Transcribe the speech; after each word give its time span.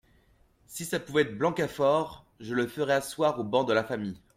Si 0.65 0.83
ça 0.83 0.99
pouvait 0.99 1.21
être 1.21 1.37
Blancafort! 1.37 2.25
je 2.39 2.55
le 2.55 2.65
ferais 2.65 2.93
asseoir 2.93 3.39
au 3.39 3.43
banc 3.43 3.63
de 3.65 3.73
l’infamie. 3.73 4.19